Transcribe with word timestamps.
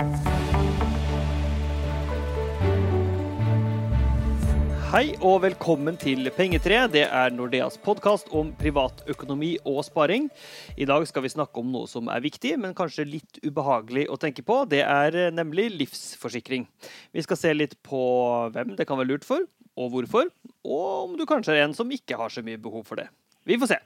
Hei 0.00 0.08
og 5.20 5.44
velkommen 5.44 5.92
til 6.00 6.24
Pengetre. 6.32 6.88
Det 6.88 7.04
er 7.04 7.28
Nordeas 7.36 7.76
podkast 7.84 8.32
om 8.32 8.56
privatøkonomi 8.56 9.60
og 9.68 9.84
sparing. 9.84 10.32
I 10.80 10.88
dag 10.88 11.04
skal 11.04 11.20
vi 11.26 11.32
snakke 11.34 11.60
om 11.60 11.68
noe 11.74 11.84
som 11.90 12.08
er 12.08 12.22
viktig, 12.24 12.54
men 12.62 12.72
kanskje 12.78 13.04
litt 13.10 13.40
ubehagelig 13.44 14.06
å 14.08 14.16
tenke 14.16 14.40
på. 14.40 14.64
Det 14.72 14.80
er 14.86 15.12
eh, 15.26 15.28
nemlig 15.36 15.68
livsforsikring. 15.74 16.64
Vi 17.12 17.20
skal 17.26 17.40
se 17.42 17.52
litt 17.52 17.76
på 17.84 18.00
hvem 18.56 18.72
det 18.80 18.88
kan 18.88 18.96
være 19.02 19.12
lurt 19.12 19.28
for, 19.28 19.44
og 19.76 19.92
hvorfor. 19.92 20.32
Og 20.64 21.10
om 21.10 21.20
du 21.20 21.28
kanskje 21.28 21.52
er 21.58 21.66
en 21.66 21.76
som 21.76 21.92
ikke 21.92 22.16
har 22.16 22.32
så 22.32 22.40
mye 22.46 22.56
behov 22.56 22.88
for 22.88 22.96
det. 23.04 23.12
Vi 23.44 23.60
får 23.60 23.68
se. 23.74 23.78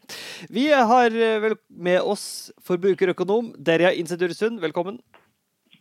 Vi 0.46 0.70
har 0.70 1.10
eh, 1.10 1.58
med 1.74 2.06
oss 2.06 2.54
forbrukerøkonom 2.70 3.58
Derja 3.58 3.90
Insedursund. 3.98 4.62
Velkommen. 4.62 5.02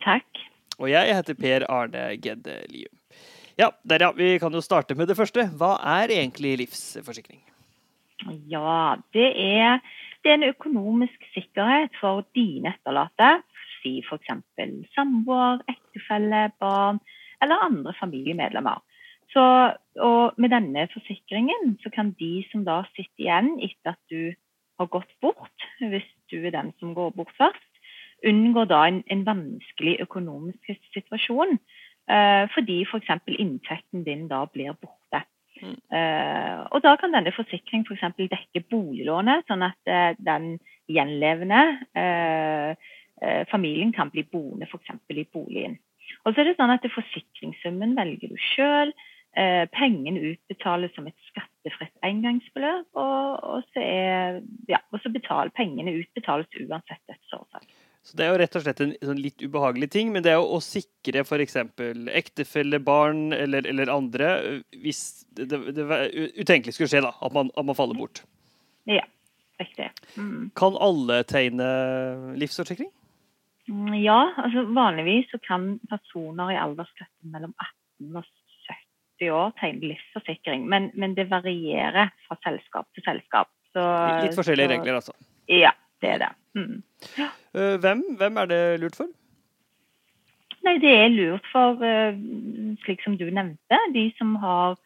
Takk. 0.04 0.44
Og 0.78 0.90
jeg 0.90 1.16
heter 1.16 1.36
Per 1.38 1.64
Arne 1.70 2.04
Gedde 2.20 2.60
Lium. 2.72 2.92
Ja, 3.58 3.70
der 3.88 4.02
ja, 4.02 4.10
Vi 4.12 4.38
kan 4.38 4.52
jo 4.52 4.60
starte 4.60 4.94
med 4.94 5.06
det 5.06 5.16
første. 5.16 5.46
Hva 5.58 5.76
er 6.00 6.10
egentlig 6.10 6.56
livsforsikring? 6.58 7.40
Ja, 8.50 8.96
det 9.14 9.28
er, 9.38 9.78
det 10.22 10.30
er 10.30 10.38
en 10.40 10.48
økonomisk 10.48 11.26
sikkerhet 11.34 11.94
for 12.00 12.24
dine 12.34 12.74
etterlatte. 12.74 13.42
Si 13.82 14.00
f.eks. 14.02 14.32
samboer, 14.94 15.62
ektefelle, 15.68 16.50
barn 16.60 17.00
eller 17.42 17.64
andre 17.66 17.94
familiemedlemmer. 18.00 18.80
Så, 19.34 19.44
og 20.00 20.34
med 20.38 20.50
denne 20.54 20.88
forsikringen 20.92 21.76
så 21.82 21.90
kan 21.94 22.14
de 22.18 22.44
som 22.50 22.64
da 22.64 22.82
sitter 22.94 23.26
igjen 23.26 23.54
etter 23.62 23.94
at 23.94 24.00
du 24.10 24.32
har 24.78 24.90
gått 24.90 25.10
bort, 25.22 25.68
hvis 25.78 26.06
du 26.30 26.38
er 26.42 26.54
den 26.54 26.72
som 26.80 26.94
går 26.94 27.12
bort 27.18 27.32
først, 27.38 27.73
unngå 28.26 28.64
da 28.70 28.84
en, 28.88 29.02
en 29.10 29.24
vanskelig 29.26 29.98
økonomisk 30.04 30.72
situasjon 30.94 31.58
Eh, 32.04 32.44
fordi 32.52 32.82
f.eks. 32.84 33.08
For 33.24 33.40
inntekten 33.40 34.04
din 34.04 34.28
da 34.28 34.44
blir 34.52 34.76
borte. 34.76 35.24
Mm. 35.62 35.78
Uh, 35.96 36.66
og 36.74 36.82
Da 36.82 36.96
kan 37.00 37.14
denne 37.14 37.32
forsikringen 37.32 37.86
f.eks. 37.88 38.02
For 38.02 38.28
dekke 38.28 38.64
boliglånet, 38.70 39.46
sånn 39.48 39.64
at 39.64 39.78
uh, 39.88 40.12
den 40.18 40.58
gjenlevende 40.90 41.60
uh, 41.96 42.74
familien 43.48 43.94
kan 43.94 44.10
bli 44.12 44.26
boende 44.28 44.68
f.eks. 44.68 44.98
i 45.14 45.26
boligen. 45.32 45.78
Og 46.26 46.34
så 46.34 46.42
er 46.42 46.50
det 46.50 46.56
sånn 46.58 46.74
at 46.74 46.84
Forsikringssummen 46.92 47.96
velger 47.96 48.32
du 48.32 48.40
sjøl. 48.52 48.92
pengene 49.34 50.20
utbetales 50.30 50.92
som 50.94 51.08
et 51.08 51.16
skattefritt 51.26 51.96
engangsbeløp. 52.06 52.86
Og, 52.94 53.40
og, 53.42 53.64
så, 53.72 53.80
er, 53.80 54.38
ja, 54.68 54.78
og 54.92 55.00
så 55.02 55.10
betal, 55.10 55.50
pengene 55.50 55.96
utbetales 55.98 56.46
uansett 56.60 57.02
dødsårsak. 57.10 57.66
Så 58.04 58.18
Det 58.18 58.24
er 58.26 58.34
jo 58.34 58.40
rett 58.42 58.56
og 58.58 58.64
slett 58.66 58.80
en 58.84 58.92
sånn 59.00 59.20
litt 59.24 59.40
ubehagelig 59.40 59.88
ting, 59.94 60.10
men 60.12 60.24
det 60.24 60.34
er 60.34 60.36
jo 60.36 60.58
å 60.58 60.60
sikre 60.60 61.22
f.eks. 61.24 61.56
ektefelle, 62.12 62.80
barn 62.84 63.32
eller, 63.32 63.64
eller, 63.64 63.92
andre 63.92 64.34
hvis 64.82 65.24
det, 65.32 65.48
det, 65.48 65.60
det 65.78 65.86
utenkelig 66.36 66.76
skulle 66.76 66.90
skje, 66.92 67.00
da, 67.06 67.14
at 67.24 67.32
man, 67.32 67.48
at 67.56 67.64
man 67.64 67.78
faller 67.78 67.96
bort. 67.96 68.20
Ja, 68.84 69.06
riktig. 69.62 69.88
Mm. 70.20 70.52
Kan 70.60 70.76
alle 70.76 71.22
tegne 71.24 71.70
livsforsikring? 72.36 72.92
Mm, 73.72 73.96
ja, 74.02 74.20
altså 74.36 74.66
vanligvis 74.76 75.32
så 75.32 75.40
kan 75.40 75.78
personer 75.88 76.52
i 76.52 76.60
aldersgruppen 76.60 77.32
mellom 77.32 77.56
18 77.56 78.20
og 78.20 78.28
70 78.68 79.32
år 79.32 79.58
tegne 79.62 79.94
livsforsikring, 79.94 80.68
men, 80.68 80.92
men 80.92 81.16
det 81.16 81.30
varierer 81.32 82.12
fra 82.28 82.36
selskap 82.44 82.92
til 82.92 83.08
selskap. 83.08 83.48
Så, 83.72 83.80
litt 84.26 84.36
forskjellige 84.36 84.68
så, 84.68 84.76
regler, 84.76 85.00
altså? 85.00 85.16
Ja, 85.48 85.72
det 86.04 86.18
er 86.18 86.26
det. 86.28 86.34
Mm. 86.54 86.82
Eh, 87.18 87.76
hvem, 87.82 88.02
hvem, 88.18 88.36
er 88.36 88.50
det 88.50 88.80
lurt 88.80 88.96
for? 88.96 89.10
Nei, 90.64 90.78
Det 90.80 90.92
er 90.96 91.08
lurt 91.12 91.46
for, 91.52 91.82
eh, 91.84 92.16
slik 92.84 93.02
som 93.04 93.16
du 93.20 93.26
nevnte, 93.30 93.78
de 93.92 94.12
som 94.18 94.34
har 94.36 94.76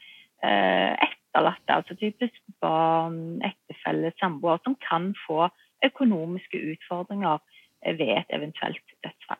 eh, 0.42 0.96
etterlatte. 1.08 1.76
Altså 1.76 1.94
typisk 1.94 2.40
barn, 2.60 3.40
ektefelle, 3.42 4.12
samboer, 4.20 4.58
som 4.64 4.76
kan 4.88 5.14
få 5.26 5.48
økonomiske 5.84 6.58
utfordringer 6.72 7.38
ved 7.84 8.16
et 8.16 8.34
eventuelt 8.34 8.96
dødsfall. 9.04 9.38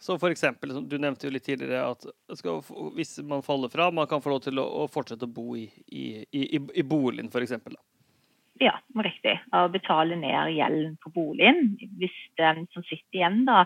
Så 0.00 0.18
for 0.18 0.32
eksempel, 0.32 0.72
Du 0.88 0.96
nevnte 0.98 1.26
jo 1.26 1.32
litt 1.32 1.44
tidligere 1.44 1.90
at 1.90 2.06
skal, 2.38 2.62
hvis 2.96 3.18
man 3.22 3.42
faller 3.42 3.68
fra, 3.68 3.90
man 3.90 4.06
kan 4.06 4.22
få 4.22 4.30
lov 4.30 4.40
til 4.40 4.58
å, 4.58 4.64
å 4.64 4.86
fortsette 4.88 5.26
å 5.26 5.34
bo 5.34 5.56
i, 5.56 5.66
i, 5.92 6.24
i, 6.32 6.56
i 6.56 6.82
boligen 6.82 7.28
f.eks. 7.28 7.52
Ja, 8.60 8.74
riktig. 9.00 9.38
Å 9.56 9.64
betale 9.72 10.18
ned 10.20 10.52
gjelden 10.52 10.96
på 11.00 11.12
boligen. 11.14 11.78
Hvis 12.00 12.16
den 12.40 12.66
som 12.74 12.84
sitter 12.84 13.22
igjen 13.22 13.44
da, 13.48 13.64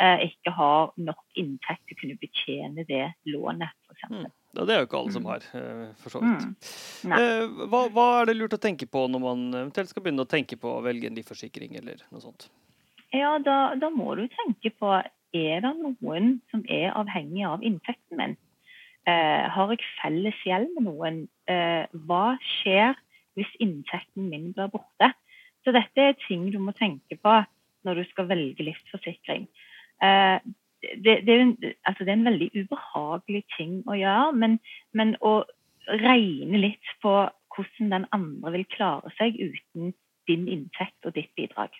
eh, 0.00 0.26
ikke 0.30 0.54
har 0.56 0.94
nok 0.96 1.40
inntekt 1.40 1.84
til 1.84 1.96
å 1.96 2.00
kunne 2.00 2.20
betjene 2.22 2.86
det 2.88 3.06
lånet, 3.28 3.74
f.eks. 3.84 4.06
Mm. 4.08 4.30
Ja, 4.56 4.64
det 4.66 4.74
er 4.74 4.80
jo 4.80 4.88
ikke 4.88 4.98
alle 4.98 5.14
som 5.14 5.26
mm. 5.26 5.28
har, 5.30 5.44
eh, 5.60 5.84
for 6.00 6.14
så 6.14 6.22
vidt. 6.24 6.72
Mm. 7.04 7.14
Eh, 7.18 7.66
hva, 7.70 7.84
hva, 7.92 8.06
er 8.22 8.30
det 8.30 8.38
lurt 8.38 8.56
å 8.56 8.62
tenke 8.62 8.88
på 8.90 9.04
når 9.12 9.22
man 9.22 9.44
eventuelt 9.52 9.92
skal 9.92 10.06
begynne 10.06 10.24
å 10.24 10.30
tenke 10.30 10.58
på 10.58 10.72
å 10.72 10.82
velge 10.88 11.10
en 11.10 11.20
livforsikring 11.20 11.76
eller 11.78 12.00
noe 12.08 12.24
sånt? 12.24 12.48
Ja, 13.12 13.36
da, 13.42 13.74
da 13.78 13.90
må 13.92 14.14
du 14.18 14.24
tenke 14.32 14.72
på 14.80 14.94
er 14.96 15.62
det 15.62 15.74
noen 15.78 16.32
som 16.50 16.64
er 16.66 16.94
avhengig 16.98 17.44
av 17.46 17.62
inntekten 17.66 18.18
min. 18.18 18.34
Eh, 19.08 19.44
har 19.52 19.70
jeg 19.72 19.84
felles 20.00 20.42
gjeld 20.46 20.72
med 20.76 20.88
noen? 20.88 21.22
Eh, 21.50 21.84
hva 22.08 22.34
skjer 22.56 22.96
hvis 23.38 23.50
inntekten 23.62 24.30
min 24.30 24.50
blir 24.56 24.70
borte. 24.72 25.12
Så 25.64 25.74
dette 25.76 26.02
er 26.02 26.18
ting 26.26 26.48
du 26.52 26.58
må 26.62 26.72
tenke 26.76 27.18
på 27.20 27.36
når 27.86 28.00
du 28.00 28.04
skal 28.10 28.28
velge 28.28 28.64
livsforsikring. 28.64 29.46
Eh, 30.04 30.38
det, 30.80 31.16
det, 31.26 31.34
er 31.34 31.42
en, 31.44 31.56
altså 31.84 32.04
det, 32.04 32.08
er 32.08 32.18
en, 32.18 32.28
veldig 32.28 32.50
ubehagelig 32.56 33.42
ting 33.56 33.80
å 33.88 33.96
gjøre, 33.98 34.32
men, 34.36 34.56
men, 34.96 35.14
å 35.20 35.42
regne 36.00 36.60
litt 36.60 36.94
på 37.02 37.12
hvordan 37.54 37.92
den 37.92 38.06
andre 38.16 38.52
vil 38.54 38.66
klare 38.72 39.12
seg 39.18 39.36
uten 39.40 39.92
din 40.30 40.46
inntekt 40.48 41.08
og 41.08 41.16
ditt 41.16 41.32
bidrag. 41.36 41.74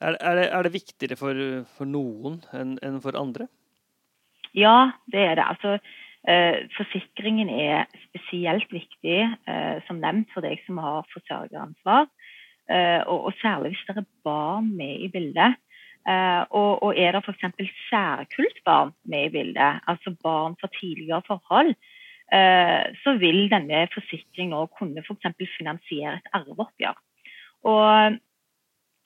Er, 0.00 0.16
er, 0.20 0.38
det, 0.38 0.48
er 0.52 0.66
det, 0.66 0.72
viktigere 0.74 1.18
for, 1.20 1.38
for 1.76 1.88
noen 1.88 2.40
enn, 2.56 2.76
en 2.84 2.98
for 3.04 3.16
andre? 3.18 3.46
Ja, 4.56 4.92
det 5.12 5.22
er 5.22 5.38
det. 5.38 5.46
Altså, 5.46 5.76
forsikringen 6.74 7.48
er 7.48 7.84
spesielt 8.08 8.72
viktig, 8.72 9.20
eh, 9.46 9.76
som 9.86 10.00
nevnt, 10.02 10.32
for 10.34 10.42
deg 10.42 10.58
som 10.66 10.80
har 10.82 11.06
forsørgeransvar. 11.12 12.08
Eh, 12.70 13.02
og, 13.06 13.30
særlig 13.38 13.74
hvis 13.74 13.84
det 13.86 14.02
er 14.02 14.10
barn 14.26 14.72
med 14.76 15.06
i 15.06 15.08
bildet. 15.12 15.60
Og, 16.06 16.94
er 16.94 17.16
det 17.16 17.22
f.eks. 17.26 17.70
særkullsbarn 17.90 18.92
med 19.10 19.24
i 19.26 19.32
bildet, 19.34 19.80
altså 19.90 20.14
barn 20.22 20.54
fra 20.60 20.68
tidligere 20.80 21.22
forhold, 21.26 21.74
så 23.02 23.14
vil 23.18 23.50
denne 23.50 23.88
forsikringen 23.90 24.54
òg 24.54 24.70
kunne 24.78 25.02
f.eks. 25.02 25.50
finansiere 25.58 26.14
et 26.20 26.30
arveoppgjør. 26.38 26.94
Og, 27.66 28.18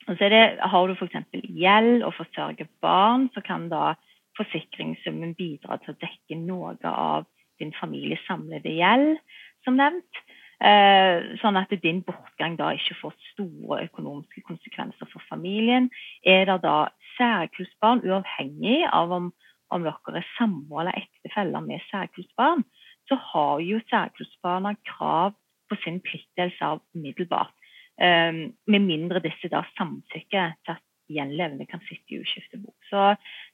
og 0.07 0.13
så 0.17 0.29
det, 0.29 0.43
har 0.61 0.87
du 0.87 0.93
f.eks. 0.93 1.17
gjeld 1.33 2.05
og 2.05 2.13
forsørger 2.19 2.69
barn, 2.85 3.29
så 3.33 3.41
kan 3.41 3.65
da 3.73 3.95
forsikringssummen 4.41 5.35
bidra 5.37 5.77
til 5.81 5.93
å 5.93 6.01
dekke 6.01 6.37
noe 6.41 6.75
av 6.87 7.27
din 7.61 7.73
families 7.77 8.21
samlede 8.27 8.73
gjeld, 8.73 9.19
som 9.65 9.77
nevnt. 9.79 10.21
Eh, 10.61 11.37
sånn 11.41 11.57
at 11.57 11.71
din 11.81 12.03
bortgang 12.05 12.53
da 12.59 12.69
ikke 12.77 12.99
får 12.99 13.15
store 13.31 13.79
økonomiske 13.87 14.43
konsekvenser 14.45 15.09
for 15.09 15.23
familien. 15.29 15.89
Er 16.21 16.45
det 16.49 16.59
da 16.65 16.91
særkullsbarn, 17.15 18.03
uavhengig 18.05 18.83
av 18.93 19.13
om, 19.15 19.31
om 19.73 19.87
dere 19.87 20.21
er 20.21 20.27
samboere 20.35 20.91
eller 20.91 21.01
ektefeller 21.01 21.65
med 21.65 21.81
særkullsbarn, 21.89 22.61
så 23.09 23.17
har 23.31 23.63
jo 23.65 23.81
særkullsbarna 23.89 24.75
krav 24.85 25.33
på 25.69 25.79
sin 25.81 25.97
pliktdelse 26.05 26.61
av 26.61 26.83
umiddelbart. 26.93 27.55
Um, 28.01 28.53
med 28.71 28.85
mindre 28.87 29.19
disse 29.21 29.49
da 29.51 29.61
samtykker 29.75 30.55
til 30.65 30.73
at 30.73 30.85
gjenlevende 31.15 31.67
kan 31.69 31.83
sitte 31.87 32.15
i 32.15 32.19
uskiftebok. 32.23 32.75
Så, 32.89 33.13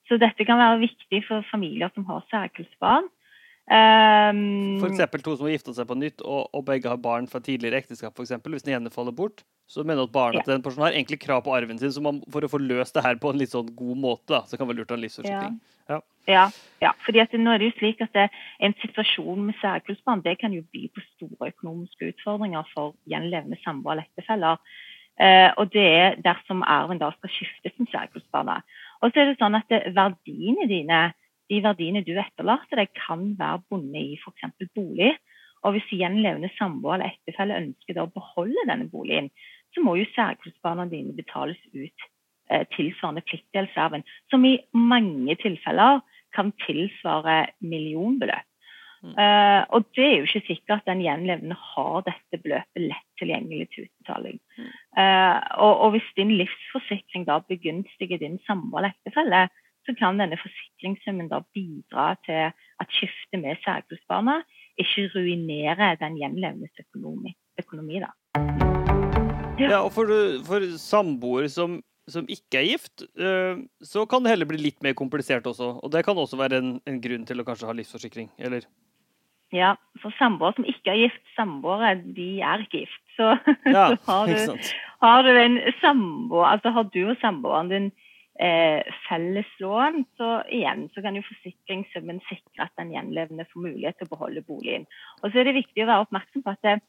så, 0.10 0.20
dette 0.22 0.48
kan 0.48 0.60
være 0.62 0.82
viktig 0.86 1.24
for 1.28 1.46
familier 1.52 1.94
som 1.96 2.08
har 2.10 2.26
særkullsbarn. 2.32 3.10
Um, 3.68 4.80
F.eks. 4.80 5.02
to 5.20 5.34
som 5.36 5.44
har 5.44 5.58
gifta 5.58 5.74
seg 5.76 5.88
på 5.90 5.98
nytt, 6.00 6.22
og, 6.24 6.48
og, 6.56 6.64
begge 6.70 6.88
har 6.88 7.00
barn 7.04 7.28
fra 7.28 7.42
tidligere 7.44 7.82
ekteskap. 7.84 8.16
For 8.16 8.24
eksempel. 8.24 8.56
Hvis 8.56 8.68
den 8.68 8.78
ene 8.78 8.94
faller 8.94 9.16
bort, 9.16 9.44
så 9.68 9.84
mener 9.84 10.08
at 10.08 10.14
barna 10.14 10.40
ja. 10.40 10.46
til 10.46 10.56
den 10.56 10.64
personen 10.64 10.88
har 10.88 10.96
egentlig 10.96 11.20
krav 11.26 11.44
på 11.44 11.56
arven 11.56 11.80
sin. 11.80 11.92
Så 11.92 12.04
man, 12.04 12.22
for 12.32 12.46
å 12.46 12.52
få 12.52 12.62
løst 12.64 12.96
det 12.96 13.04
her 13.04 13.20
på 13.20 13.34
en 13.34 13.42
litt 13.42 13.52
sånn 13.52 13.74
god 13.76 14.00
måte, 14.00 14.30
da, 14.32 14.46
så 14.48 14.56
kan 14.56 14.64
det 14.64 14.72
være 14.72 14.82
lurt 14.82 14.94
å 14.94 14.96
ha 14.96 15.02
en 15.02 15.04
livsforsikring. 15.08 15.58
Ja. 15.60 15.74
Ja. 16.28 16.50
ja, 16.84 16.92
fordi 17.06 17.22
at 17.24 17.32
nå 17.40 17.54
er 17.54 17.62
det 17.62 17.70
jo 17.70 17.78
slik 17.78 18.02
at 18.04 18.12
det, 18.16 18.26
en 18.60 18.74
situasjon 18.82 19.46
med 19.48 19.56
særkullsbarn 19.62 20.26
det 20.26 20.34
kan 20.42 20.52
jo 20.52 20.66
by 20.76 20.90
på 20.92 21.04
store 21.14 21.54
økonomiske 21.54 22.10
utfordringer 22.12 22.68
for 22.74 22.98
gjenlevende 23.08 23.60
samboere 23.62 24.02
eller 24.02 24.10
ektefeller. 24.10 24.60
Eh, 25.18 25.50
og 25.58 25.72
det 25.74 25.86
er 25.86 26.18
dersom 26.22 26.62
arven 26.62 27.00
da 27.02 27.10
skal 27.16 27.32
skiftes 27.34 27.74
som 27.78 27.90
særkullsbarnet. 27.94 28.66
Og 29.02 29.12
så 29.12 29.22
er 29.22 29.32
det 29.32 29.40
sånn 29.40 29.58
at 29.58 29.70
det, 29.72 29.82
verdiene 29.98 30.68
dine, 30.70 31.00
de 31.50 31.62
verdiene 31.64 32.04
du 32.06 32.14
etterlater 32.18 32.82
deg, 32.82 32.92
kan 32.98 33.32
være 33.40 33.64
bundet 33.72 34.14
i 34.14 34.20
f.eks. 34.20 34.70
bolig. 34.78 35.16
Og 35.66 35.74
hvis 35.74 35.90
gjenlevende 36.00 36.52
samboer 36.58 37.00
eller 37.00 37.16
ektefelle 37.16 37.58
ønsker 37.64 38.02
å 38.02 38.12
beholde 38.14 38.68
denne 38.70 38.90
boligen, 38.92 39.32
så 39.74 39.84
må 39.84 39.98
jo 39.98 40.06
særkullsbarna 40.14 40.88
dine 40.92 41.16
betales 41.18 41.60
ut 41.74 42.06
eh, 42.52 42.64
tilsvarende 42.76 43.26
pliktdelsarven, 43.26 44.06
som 44.32 44.46
i 44.46 44.58
mange 44.74 45.36
tilfeller 45.42 46.04
kan 46.36 46.54
tilsvare 46.66 47.48
millionbeløp. 47.66 48.47
Uh, 49.16 49.62
og 49.76 49.86
det 49.96 50.04
er 50.06 50.16
jo 50.18 50.28
ikke 50.28 50.48
sikkert 50.48 50.82
at 50.82 50.90
den 50.90 51.04
gjenlevende 51.06 51.56
har 51.60 52.04
dette 52.08 52.40
beløpet 52.44 52.84
lett 52.90 53.08
tilgjengelig 53.22 53.70
til 53.74 53.88
utbetaling. 53.88 54.40
Uh, 54.98 55.38
og, 55.64 55.74
og, 55.74 55.88
hvis 55.96 56.10
din 56.20 56.34
livsforsikring 56.40 57.28
da 57.30 57.40
begunstiger 57.48 58.20
din 58.22 58.40
samboer 58.50 58.90
ektefelle, 58.92 59.48
så 59.88 59.96
kan 59.96 60.20
denne 60.20 60.40
forsikringssummen 60.42 61.30
da 61.32 61.40
bidra 61.56 62.10
til 62.28 62.50
at 62.52 62.96
skiftet 62.98 63.40
med 63.40 63.60
særkullsbarna 63.64 64.42
ikke 64.82 65.08
ruinerer 65.16 65.96
den 66.02 66.18
gjenlevendes 66.20 66.84
økonomi. 66.84 67.36
økonomi 67.62 68.02
da. 68.04 68.12
Ja, 69.58 69.80
og 69.80 69.94
for, 69.96 70.12
for 70.46 70.66
samboere 70.78 71.48
som, 71.50 71.80
som, 72.10 72.28
ikke 72.30 72.60
er 72.60 72.68
gift, 72.74 73.08
uh, 73.18 73.64
så 73.82 74.04
kan 74.06 74.26
det 74.26 74.36
heller 74.36 74.50
bli 74.50 74.60
litt 74.62 74.84
mer 74.86 74.98
komplisert 74.98 75.48
også. 75.48 75.78
Og 75.82 75.94
det 75.96 76.04
kan 76.06 76.20
også 76.20 76.38
være 76.38 76.60
en, 76.62 76.76
en 76.86 77.00
grunn 77.02 77.26
til 77.26 77.42
å 77.42 77.48
kanskje 77.48 77.72
ha 77.72 77.78
livsforsikring, 77.80 78.30
eller? 78.38 78.68
Ja, 79.56 79.76
for 80.02 80.12
samboere 80.20 80.58
som 80.58 80.66
ikke 80.68 80.92
er 80.92 81.06
gift, 81.06 81.22
samboere 81.38 81.94
de 82.18 82.42
er 82.44 82.66
ikke 82.66 82.84
gift. 82.84 83.04
Så, 83.16 83.38
ja, 83.76 83.86
så 83.96 84.12
har, 84.12 84.28
du, 84.28 84.68
har, 85.02 85.22
du, 85.24 85.30
en 85.40 85.58
samboer, 85.82 86.46
altså 86.52 86.74
har 86.76 86.90
du 86.92 87.00
og 87.08 87.16
samboeren 87.22 87.72
din 87.72 87.88
eh, 88.44 88.84
felles 89.08 89.54
lån, 89.64 90.04
så 90.20 90.42
igjen 90.52 90.90
så 90.94 91.02
kan 91.06 91.16
jo 91.16 91.26
forsikringssummen 91.30 92.20
sikre 92.28 92.68
at 92.68 92.76
den 92.80 92.92
gjenlevende 92.96 93.48
får 93.54 93.64
mulighet 93.70 94.00
til 94.02 94.10
å 94.10 94.14
beholde 94.16 94.46
boligen. 94.50 94.86
Og 95.22 95.32
så 95.32 95.40
er 95.40 95.50
det 95.50 95.60
viktig 95.62 95.86
å 95.86 95.90
være 95.94 96.08
oppmerksom 96.08 96.46
på 96.46 96.56
at 96.58 96.84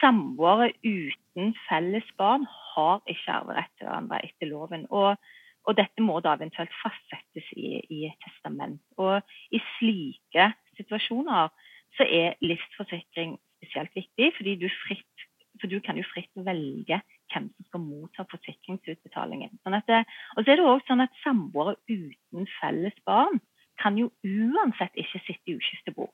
samboere 0.00 0.72
uten 0.84 1.54
felles 1.68 2.06
barn 2.18 2.46
har 2.74 3.00
ikke 3.10 3.38
arverett 3.38 3.72
til 3.78 3.88
hverandre 3.88 4.20
etter 4.26 4.50
loven. 4.50 4.86
Og, 4.90 5.16
og, 5.64 5.76
dette 5.78 6.04
må 6.04 6.20
da 6.24 6.36
eventuelt 6.36 6.72
fastsettes 6.82 7.50
i, 7.56 7.78
i 7.88 8.08
testament. 8.24 8.82
Og 9.00 9.20
i 9.54 9.60
slike 9.76 10.50
situasjoner 10.78 11.52
så 11.98 12.06
er 12.06 12.38
livsforsikring 12.42 13.36
spesielt 13.58 13.94
viktig, 13.96 14.30
fordi 14.36 14.54
du, 14.60 14.66
fritt, 14.84 15.26
for 15.60 15.70
du 15.70 15.78
kan 15.84 15.98
jo 15.98 16.04
fritt 16.10 16.30
velge 16.46 17.00
hvem 17.32 17.48
som 17.50 17.68
skal 17.68 17.82
motta 17.82 18.26
forsikringsutbetalingen. 18.30 19.56
Sånn 19.62 19.78
det, 19.88 20.02
og 20.36 20.44
så 20.44 20.52
er 20.52 20.60
det 20.60 20.66
også 20.68 20.92
sånn 20.92 21.04
at 21.06 21.22
Samboere 21.22 21.76
uten 21.88 22.48
felles 22.58 22.98
barn 23.08 23.40
kan 23.80 23.98
jo 23.98 24.10
uansett 24.22 24.94
ikke 25.00 25.22
sitte 25.24 25.50
i 25.50 25.56
uskiftebo. 25.58 26.10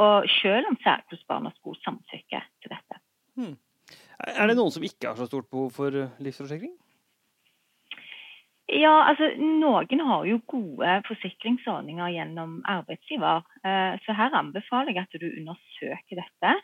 Og 0.00 0.28
selv 0.40 0.70
om 0.70 0.78
særkullsbarna 0.82 1.52
skulle 1.58 1.80
samtykke 1.84 2.40
til 2.62 2.72
dette. 2.72 3.00
Hmm. 3.38 3.56
Er 4.24 4.48
det 4.48 4.56
noen 4.58 4.72
som 4.72 4.86
ikke 4.86 5.10
har 5.10 5.18
så 5.18 5.28
stort 5.28 5.50
behov 5.52 5.70
for 5.76 5.94
eh, 5.94 6.16
livsforsikring? 6.24 6.72
Ja, 8.72 8.92
altså 9.10 9.28
Noen 9.36 10.00
har 10.08 10.22
jo 10.24 10.38
gode 10.48 10.92
forsikringsordninger 11.08 12.14
gjennom 12.14 12.62
arbeidsgiver. 12.64 13.44
Eh, 13.60 13.98
så 14.04 14.16
her 14.16 14.36
anbefaler 14.38 14.96
jeg 14.96 15.04
at 15.04 15.18
du 15.20 15.26
undersøker 15.28 16.20
dette. 16.20 16.54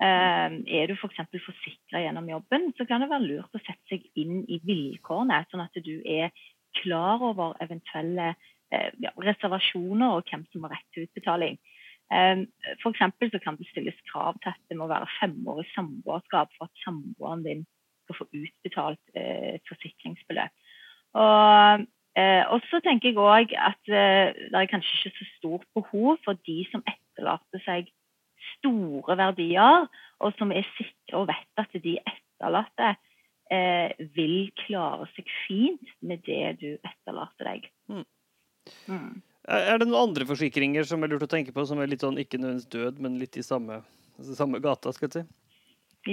Eh, 0.00 0.56
er 0.78 0.88
du 0.88 0.94
f.eks. 0.96 1.20
For 1.20 1.50
forsikra 1.50 2.00
gjennom 2.00 2.30
jobben, 2.32 2.72
så 2.78 2.88
kan 2.88 3.04
det 3.04 3.10
være 3.12 3.28
lurt 3.28 3.58
å 3.58 3.62
sette 3.62 3.92
seg 3.92 4.08
inn 4.16 4.40
i 4.48 4.58
vilkårene, 4.64 5.44
sånn 5.50 5.66
at 5.66 5.76
du 5.84 5.94
er 6.00 6.32
klar 6.80 7.22
over 7.22 7.54
eventuelle 7.62 8.34
ja, 8.74 9.12
reservasjoner 9.22 10.16
og 10.16 10.26
hvem 10.26 10.40
som 10.50 10.64
har 10.64 10.72
rett 10.74 10.88
til 10.96 11.04
utbetaling. 11.06 11.60
For 12.82 12.96
så 12.98 13.38
kan 13.44 13.58
det 13.60 13.68
stilles 13.68 14.00
krav 14.08 14.40
til 14.42 14.50
at 14.50 14.58
det 14.66 14.78
må 14.80 14.88
være 14.90 15.06
femårig 15.20 15.68
samboerskap 15.76 16.50
for 16.56 16.66
at 16.66 16.82
samboeren 16.82 17.44
din 17.44 17.62
skal 18.04 18.18
få 18.18 18.26
utbetalt 18.32 19.00
et 19.14 19.20
eh, 19.22 19.60
forsikringsbeløp. 19.68 20.52
Og, 21.14 21.84
eh, 22.18 22.42
og 22.50 22.64
så 22.70 22.80
tenker 22.84 23.12
jeg 23.12 23.20
òg 23.20 23.54
at 23.54 23.90
eh, 23.90 24.34
det 24.50 24.60
er 24.60 24.70
kanskje 24.70 25.10
ikke 25.10 25.18
så 25.18 25.28
stort 25.36 25.66
behov 25.78 26.16
for 26.26 26.38
de 26.48 26.62
som 26.72 26.82
etterlater 26.90 27.62
seg 27.66 27.90
store 28.56 29.16
verdier, 29.18 29.86
og 30.22 30.34
som 30.38 30.52
er 30.54 30.66
sikre 30.76 31.22
og 31.22 31.28
vet 31.30 31.60
at 31.60 31.76
de 31.84 31.98
etterlatte 32.00 32.94
eh, 33.52 33.94
vil 34.16 34.50
klare 34.64 35.06
seg 35.14 35.30
fint 35.44 35.94
med 36.02 36.24
det 36.26 36.56
du 36.62 36.68
etterlater 36.76 37.50
deg. 37.50 37.70
Mm. 37.90 38.04
Mm. 38.88 39.22
Er 39.44 39.76
det 39.76 39.86
noen 39.90 40.08
andre 40.08 40.26
forsikringer 40.28 40.86
som 40.88 41.04
er 41.04 41.12
lurt 41.12 41.26
å 41.26 41.30
tenke 41.30 41.52
på, 41.52 41.66
som 41.68 41.80
er 41.82 41.90
litt 41.90 42.04
sånn 42.04 42.20
ikke 42.20 42.40
nødvendigvis 42.40 42.70
død, 42.72 43.00
men 43.04 43.18
litt 43.20 43.36
i 43.36 43.44
samme, 43.44 43.82
altså 44.16 44.36
samme 44.38 44.60
gata, 44.64 44.92
skal 44.96 45.10
jeg 45.10 45.16
si? 45.18 45.24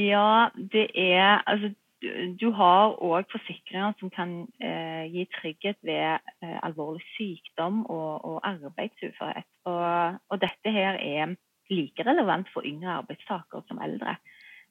Ja, 0.08 0.52
det 0.56 0.90
er 0.96 1.42
Altså, 1.48 1.74
du, 2.02 2.48
har 2.58 2.96
òg 3.04 3.30
forsikringer 3.32 3.94
som 4.00 4.12
kan 4.14 4.34
eh, 4.64 5.06
gi 5.12 5.26
trygghet 5.36 5.78
ved 5.86 6.22
eh, 6.42 6.58
alvorlig 6.66 7.04
sykdom 7.14 7.84
og, 7.86 8.26
og 8.26 8.38
arbeidsuførhet. 8.48 9.48
Og, 9.70 10.18
og, 10.30 10.38
dette 10.42 10.74
her 10.74 10.98
er 10.98 11.36
like 11.72 12.06
relevant 12.08 12.50
for 12.54 12.66
yngre 12.68 12.98
arbeidstakere 13.02 13.64
som 13.68 13.82
eldre. 13.84 14.18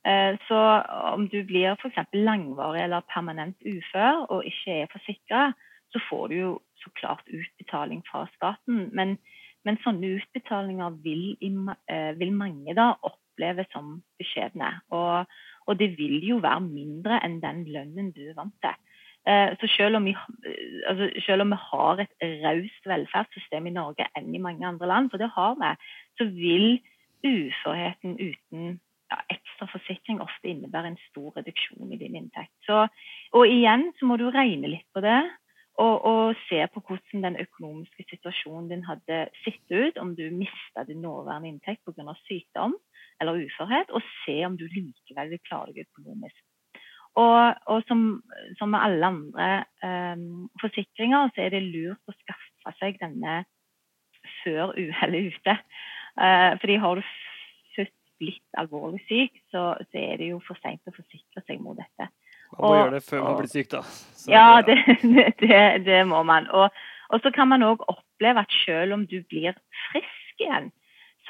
Eh, 0.06 0.36
så 0.48 0.60
om 1.14 1.28
du 1.28 1.42
blir 1.46 1.76
f.eks. 1.76 2.00
langvarig 2.12 2.82
eller 2.84 3.06
permanent 3.14 3.56
ufør 3.62 4.24
og 4.28 4.46
ikke 4.48 4.82
er 4.82 4.92
forsikra, 4.92 5.50
så 5.92 6.02
får 6.08 6.28
du 6.28 6.34
jo 6.34 6.52
så 6.82 6.90
klart 6.96 7.28
utbetaling 7.28 8.02
fra 8.10 8.26
staten. 8.34 8.88
Men, 8.96 9.18
men 9.64 9.78
sånne 9.84 10.16
utbetalinger 10.18 10.98
vil, 11.04 11.24
eh, 11.90 12.12
vil, 12.18 12.32
mange 12.32 12.74
da 12.78 12.92
oppleve 13.02 13.66
som 13.74 13.98
beskjedne. 14.20 14.72
Og, 14.96 15.30
og, 15.70 15.78
det 15.78 15.92
vil 15.98 16.18
jo 16.26 16.40
være 16.42 16.60
mindre 16.66 17.20
enn 17.24 17.38
den 17.42 17.64
lønnen 17.70 18.10
du 18.16 18.24
er 18.28 18.36
vant 18.38 18.56
til. 18.64 18.76
Eh, 19.28 19.54
så 19.60 19.68
selv 19.76 20.00
om, 20.00 20.06
vi, 20.08 20.14
altså 20.88 21.10
selv 21.26 21.44
om 21.44 21.52
vi 21.52 21.58
har 21.70 22.04
et 22.04 22.14
raust 22.44 22.86
velferdssystem 22.88 23.66
i 23.68 23.74
Norge 23.74 24.06
enn 24.18 24.34
i 24.34 24.42
mange 24.42 24.66
andre 24.66 24.88
land, 24.88 25.10
for 25.12 25.20
det 25.20 25.30
har 25.34 25.58
vi, 25.60 25.74
så 26.18 26.28
vil 26.34 26.68
uførheten 27.20 28.16
uten 28.16 28.80
ja, 29.10 29.18
ekstra 29.34 29.68
forsikring 29.70 30.22
ofte 30.24 30.48
innebære 30.48 30.94
en 30.94 31.02
stor 31.10 31.36
reduksjon 31.36 31.92
i 31.92 32.00
din 32.00 32.16
inntekt. 32.16 32.54
Så, 32.64 32.86
og 33.36 33.46
igjen 33.46 33.90
så 33.98 34.08
må 34.08 34.16
du 34.16 34.30
regne 34.30 34.72
litt 34.72 34.88
på 34.94 35.04
det. 35.04 35.20
Og, 35.80 35.94
og, 36.04 36.34
se 36.48 36.58
på 36.74 36.80
hvordan 36.84 37.22
den 37.24 37.36
økonomiske 37.40 38.04
situasjonen 38.10 38.66
din 38.68 38.82
hadde 38.84 39.20
sett 39.44 39.72
ut 39.72 40.00
om 40.02 40.10
du 40.16 40.26
mista 40.34 40.84
din 40.84 41.00
nåværende 41.00 41.48
inntekt 41.48 41.86
pga. 41.86 42.12
sykdom 42.26 42.74
eller 43.20 43.44
uførhet, 43.44 43.90
og 43.90 44.04
se 44.22 44.36
om 44.46 44.56
du 44.58 44.66
likevel 44.70 45.32
vil 45.34 45.42
klare 45.48 45.74
deg 45.74 45.86
økonomisk. 45.88 46.38
Og, 47.18 47.54
og 47.66 47.82
som, 47.88 48.22
som, 48.58 48.70
med 48.70 48.84
alle 48.86 49.06
andre 49.06 49.48
um, 49.82 50.46
forsikringer, 50.62 51.32
så 51.34 51.46
er 51.46 51.56
det 51.56 51.64
lurt 51.66 51.98
å 52.06 52.14
skaffe 52.14 52.74
seg 52.78 53.00
denne 53.02 53.42
før 54.42 54.76
uhellet 54.76 55.18
er 55.18 55.34
ute. 55.34 55.56
Uh, 56.20 56.52
fordi 56.62 56.78
har 56.84 57.00
du 57.00 57.02
først 57.74 57.96
blitt 58.22 58.60
alvorlig 58.62 59.02
syk, 59.08 59.42
så, 59.50 59.72
så 59.90 60.02
er 60.04 60.22
det 60.22 60.30
jo 60.30 60.40
for 60.46 60.60
seint 60.62 60.86
å 60.86 60.94
forsikre 60.94 61.42
seg 61.46 61.62
mot 61.64 61.78
dette. 61.78 62.10
Man 62.54 62.62
må 62.62 62.70
og, 62.70 62.78
gjøre 62.78 62.96
det 62.96 63.04
før 63.06 63.26
man 63.26 63.38
blir 63.40 63.52
syk, 63.52 63.70
da. 63.74 63.82
Så, 63.90 64.30
ja, 64.30 64.46
det, 64.66 64.78
det, 65.42 65.62
det, 65.86 66.00
må 66.10 66.22
man. 66.26 66.46
Og, 66.54 66.82
og 67.10 67.24
så 67.24 67.34
kan 67.34 67.50
man 67.50 67.66
òg 67.66 67.82
oppleve 67.90 68.46
at 68.46 68.60
selv 68.62 68.98
om 68.98 69.06
du 69.10 69.18
blir 69.26 69.58
frisk 69.90 70.46
igjen, 70.46 70.70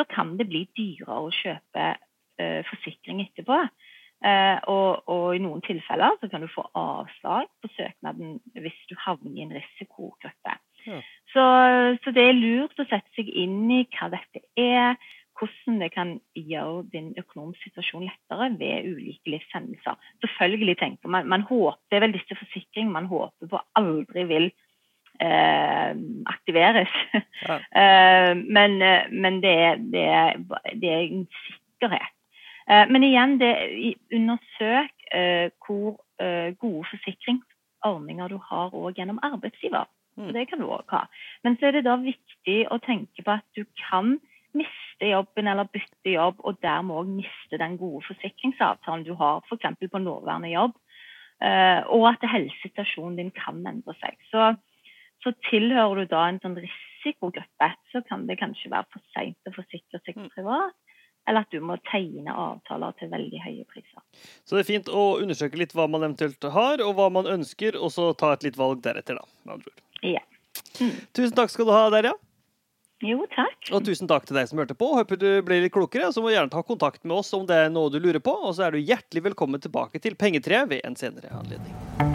så 0.01 0.09
kan 0.09 0.37
det 0.41 0.49
bli 0.49 0.65
dyrere 0.79 1.21
å 1.27 1.33
kjøpe 1.35 1.87
uh, 2.41 2.61
forsikring 2.71 3.21
etterpå. 3.27 3.61
Uh, 4.21 4.59
og, 4.69 4.89
og, 5.09 5.27
i 5.37 5.41
noen 5.41 5.63
tilfeller 5.65 6.19
så 6.21 6.29
kan 6.29 6.43
du 6.45 6.49
få 6.53 6.67
avslag 6.77 7.49
på 7.63 7.71
søknaden 7.73 8.35
hvis 8.53 8.83
du 8.91 8.97
havner 9.01 9.33
i 9.33 9.47
en 9.47 9.55
risikogruppe. 9.57 10.57
Ja. 10.87 11.01
Så, 11.33 11.47
så, 12.05 12.13
det 12.17 12.27
er 12.27 12.37
lurt 12.37 12.81
å 12.81 12.89
sette 12.89 13.09
seg 13.17 13.29
inn 13.33 13.65
i 13.73 13.83
hva 13.97 14.11
dette 14.13 14.45
er, 14.61 15.01
hvordan 15.41 15.81
det 15.81 15.89
kan 15.95 16.15
gjøre 16.37 16.85
din 16.93 17.13
økonomiske 17.21 17.71
situasjon 17.71 18.05
lettere 18.09 18.51
ved 18.61 18.89
ulike 18.93 19.33
livshendelser. 19.37 19.97
Selvfølgelig 20.25 20.77
tenker 20.83 21.13
man, 21.13 21.29
man 21.29 21.47
håper, 21.49 21.81
Det 21.89 21.97
er 21.97 22.05
vel 22.05 22.17
disse 22.17 22.37
forsikringene 22.37 22.97
man 22.97 23.09
håper 23.09 23.49
på 23.53 23.63
aldri 23.81 24.27
vil 24.29 24.51
eh, 25.21 25.91
aktiveres. 26.27 26.95
Ja. 27.49 27.57
eh, 27.81 28.37
men, 28.37 28.83
eh, 28.83 29.07
men 29.11 29.41
det, 29.43 29.53
er, 29.69 29.77
det, 29.93 30.03
er, 30.05 30.33
det, 30.75 30.91
er, 30.93 31.01
en 31.01 31.29
sikkerhet. 31.47 32.17
Eh, 32.71 32.87
men 32.91 33.05
igjen, 33.05 33.39
det, 33.41 33.53
undersøk 34.15 34.93
eh, 35.15 35.49
hvor 35.65 35.97
eh, 36.21 36.53
gode 36.61 36.85
forsikringsordninger 36.91 38.29
du 38.29 38.39
har 38.51 38.75
òg 38.77 38.99
gjennom 38.99 39.23
arbeidsgiver. 39.23 39.89
Mm. 40.17 40.33
Det 40.37 40.49
kan 40.51 40.61
du 40.61 40.69
òg 40.69 40.93
ha. 40.93 41.07
Men 41.45 41.57
så 41.57 41.71
er 41.71 41.79
det 41.79 41.87
da 41.89 41.97
viktig 42.03 42.61
å 42.71 42.79
tenke 42.85 43.25
på 43.25 43.39
at 43.39 43.47
du 43.57 43.65
kan 43.89 44.19
miste 44.55 45.09
jobben 45.09 45.49
eller 45.49 45.71
bytte 45.71 46.13
jobb, 46.13 46.43
og 46.45 46.61
dermed 46.63 47.01
òg 47.01 47.11
miste 47.23 47.59
den 47.59 47.79
gode 47.81 48.05
forsikringsavtalen 48.09 49.07
du 49.07 49.15
har 49.17 49.41
f.eks. 49.47 49.91
på 49.91 50.03
nåværende 50.03 50.51
jobb, 50.51 50.75
og 51.95 52.03
at 52.11 52.27
helsesituasjonen 52.29 53.15
din 53.17 53.31
kan 53.33 53.63
endre 53.65 53.95
seg. 54.03 54.19
Så, 54.29 54.51
så, 55.25 55.33
tilhører 55.51 56.05
du 56.05 56.13
da 56.13 56.27
en 56.29 56.41
sånn 56.43 56.57
risikogruppe, 56.61 57.73
så 57.93 58.03
kan 58.09 58.27
det 58.29 58.39
kanskje 58.41 58.73
være 58.73 58.89
for 58.93 59.05
seint 59.17 59.51
å 59.51 59.57
forsikre 59.57 60.01
seg 60.05 60.17
mm. 60.17 60.31
privat. 60.37 60.79
eller 61.29 61.45
at 61.45 61.53
du 61.53 61.61
må 61.61 61.77
tegne 61.87 62.33
avtaler 62.33 62.95
til 62.99 63.11
veldig 63.13 63.43
høye 63.45 63.67
priser. 63.69 64.01
Så 64.49 64.57
det 64.57 64.65
er 64.65 64.71
fint 64.71 64.89
å 64.89 65.21
undersøke 65.21 65.61
litt 65.61 65.75
hva 65.77 65.87
man 65.87 66.03
eventuelt 66.03 66.43
har, 66.55 66.81
og 66.83 66.97
hva 66.97 67.11
man 67.13 67.29
ønsker, 67.29 67.77
og 67.77 67.93
så 67.93 68.11
ta 68.19 68.33
et 68.35 68.49
litt 68.49 68.59
valg 68.59 68.81
deretter, 68.83 69.21
da. 69.21 69.29
Med 69.45 69.59
andre 69.59 69.71
ord. 69.71 69.85
Ja. 70.01 70.25
Tusen 71.13 71.37
takk 71.37 71.53
skal 71.53 71.69
du 71.69 71.75
ha, 71.77 71.85
Derja. 71.93 72.17
Jo, 73.01 73.25
takk. 73.33 73.71
Og 73.73 73.85
tusen 73.87 74.09
takk 74.11 74.27
til 74.29 74.37
deg 74.37 74.49
som 74.51 74.61
hørte 74.61 74.77
på. 74.77 74.91
Håper 74.99 75.21
du 75.21 75.29
blir 75.45 75.65
litt 75.65 75.73
klokere. 75.73 76.11
Så 76.13 76.21
må 76.21 76.29
du 76.29 76.37
gjerne 76.37 76.53
ta 76.53 76.61
kontakt 76.67 77.05
med 77.05 77.17
oss 77.23 77.33
om 77.37 77.49
det 77.49 77.57
er 77.57 77.73
noe 77.73 77.93
du 77.93 77.97
lurer 78.01 78.21
på. 78.21 78.35
Og 78.45 78.57
så 78.59 78.69
er 78.69 78.77
du 78.77 78.85
hjertelig 78.85 79.25
velkommen 79.31 79.63
tilbake 79.63 80.03
til 80.05 80.19
Pengetreet 80.21 80.69
ved 80.69 80.85
en 80.85 80.99
senere 81.01 81.33
anledning. 81.41 82.10